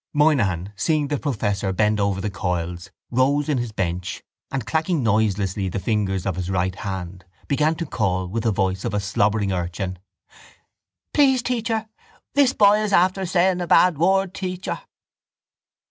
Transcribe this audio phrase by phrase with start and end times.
[0.13, 5.69] Moynihan, seeing the professor bend over the coils, rose in his bench and, clacking noiselessly
[5.69, 9.51] the fingers of his right hand, began to call with the voice of a slobbering
[9.51, 9.99] urchin:
[11.13, 11.87] —Please teacher!
[12.33, 14.81] This boy is after saying a bad word, teacher.